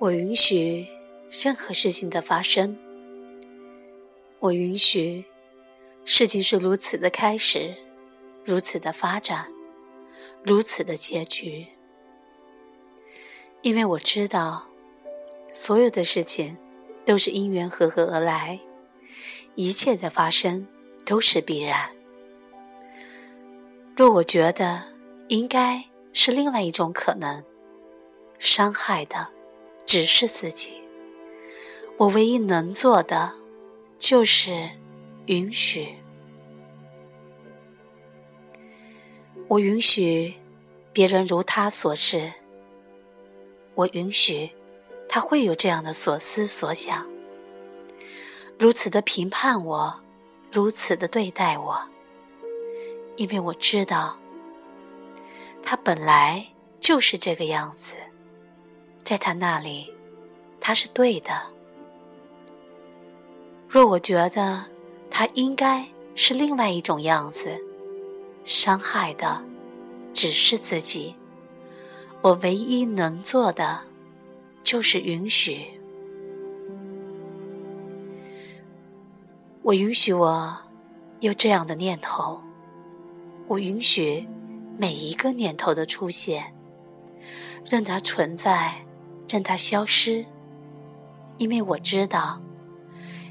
[0.00, 0.88] 我允许
[1.30, 2.74] 任何事情的发生。
[4.38, 5.26] 我允许
[6.06, 7.76] 事情是如此的开始，
[8.42, 9.52] 如此的发展，
[10.42, 11.66] 如此的结局。
[13.60, 14.68] 因为我知道，
[15.52, 16.56] 所有的事情
[17.04, 18.58] 都是因缘合合而来，
[19.54, 20.66] 一切的发生
[21.04, 21.90] 都是必然。
[23.94, 24.82] 若我觉得
[25.28, 27.44] 应该是另外一种可能，
[28.38, 29.28] 伤害的
[29.90, 30.80] 只是自己。
[31.96, 33.32] 我唯一能做的
[33.98, 34.70] 就是
[35.26, 35.96] 允许。
[39.48, 40.32] 我允许
[40.92, 42.32] 别人如他所示。
[43.74, 44.48] 我允许
[45.08, 47.04] 他会有这样的所思所想，
[48.60, 50.00] 如此的评判我，
[50.52, 51.82] 如此的对待我，
[53.16, 54.20] 因为我知道
[55.64, 56.46] 他本来
[56.78, 57.96] 就是这个样子，
[59.10, 59.92] 在他那里
[60.60, 61.32] 他是对的。
[63.68, 64.66] 若我觉得
[65.10, 67.60] 他应该是另外一种样子，
[68.44, 69.42] 伤害的
[70.12, 71.16] 只是自己。
[72.22, 73.80] 我唯一能做的，
[74.62, 75.80] 就是允许。
[79.62, 80.56] 我允许我
[81.18, 82.40] 有这样的念头，
[83.48, 84.28] 我允许
[84.78, 86.54] 每一个念头的出现，
[87.64, 88.86] 任它存在，
[89.30, 90.26] 任它消失，
[91.38, 92.40] 因为我知道，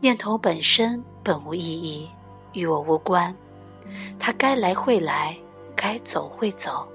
[0.00, 2.08] 念头本身本无意义，
[2.52, 3.34] 与我无关，
[4.16, 5.36] 它该来会来，
[5.74, 6.86] 该走会走。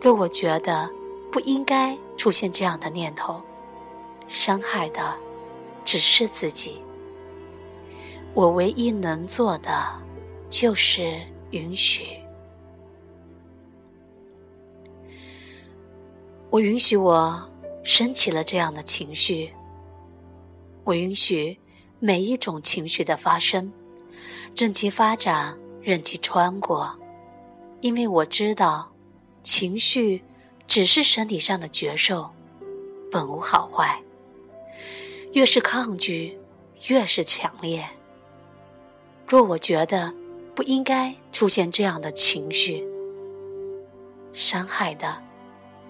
[0.00, 0.90] 若我觉得
[1.30, 3.40] 不应该出现这样的念头，
[4.26, 5.16] 伤害的
[5.84, 6.82] 只是自己。
[8.34, 9.70] 我唯一能做的
[10.48, 11.20] 就是
[11.52, 12.19] 允许。
[16.50, 17.48] 我允许我
[17.84, 19.54] 升起了这样的情绪。
[20.82, 21.58] 我允许
[22.00, 23.72] 每一种情绪的发生，
[24.56, 26.98] 任其发展，任其穿过，
[27.80, 28.90] 因为我知道。
[29.42, 30.22] 情绪
[30.66, 32.30] 只是身体上的觉受，
[33.10, 34.02] 本无好坏。
[35.32, 36.38] 越是抗拒，
[36.88, 37.88] 越是强烈。
[39.26, 40.12] 若我觉得
[40.54, 42.86] 不应该出现这样的情绪，
[44.30, 45.22] 伤害的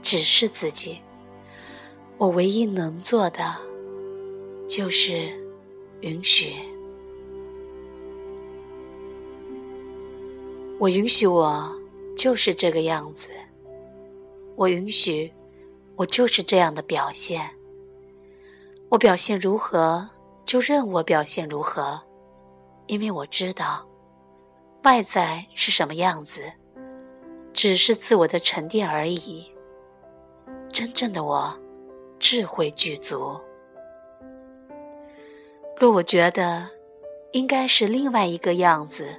[0.02, 1.00] 只是自己。
[2.18, 3.56] 我唯一能做的
[4.68, 5.30] 就是
[6.00, 6.54] 允许。
[10.78, 11.78] 我允许我
[12.16, 13.28] 就是这个样子。
[14.56, 15.32] 我允许，
[15.96, 17.50] 我就是这样的表现。
[18.90, 20.10] 我表现如何，
[20.44, 22.02] 就任我表现如何，
[22.86, 23.88] 因为我知道，
[24.82, 26.52] 外在是什么样子，
[27.54, 29.49] 只是自我的沉淀而已。
[30.80, 31.54] 真正的我，
[32.18, 33.38] 智慧具足。
[35.76, 36.70] 若我觉得
[37.32, 39.14] 应该是另外一个样子，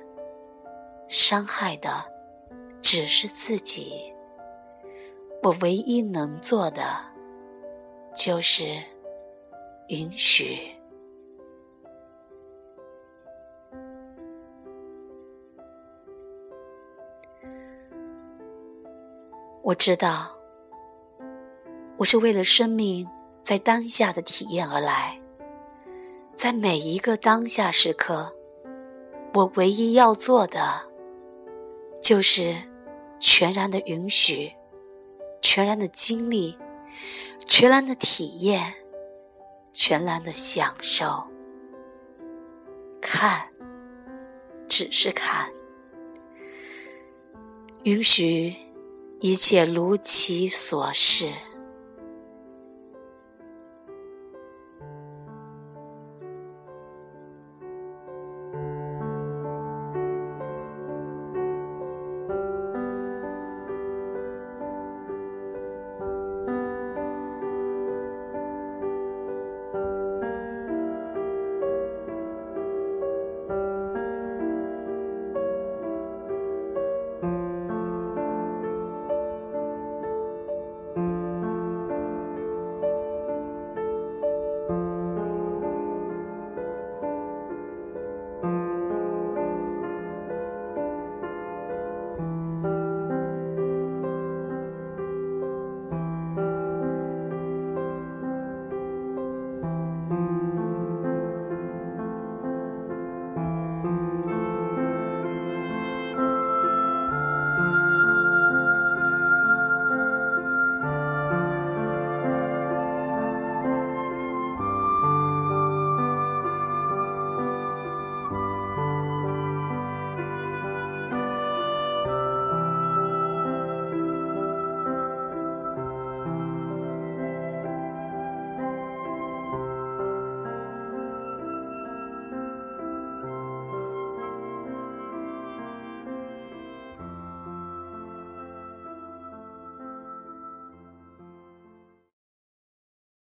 [1.07, 2.03] 伤害的
[2.81, 4.11] 只是自己。
[5.43, 6.83] 我唯一能做的，
[8.15, 8.65] 就是
[9.89, 10.57] 允许。
[19.61, 20.40] 我知道，
[22.01, 23.07] 我是为了生命
[23.43, 25.21] 在当下的体验而来，
[26.33, 28.33] 在每一个当下时刻，
[29.35, 30.81] 我唯一要做的，
[32.01, 32.55] 就是
[33.19, 34.51] 全然的允许。
[35.43, 36.57] 全然的经历，
[37.45, 38.73] 全然的体验，
[39.71, 41.23] 全然的享受。
[42.99, 43.47] 看，
[44.67, 45.51] 只是看，
[47.83, 48.55] 允许
[49.19, 51.31] 一切如其所是。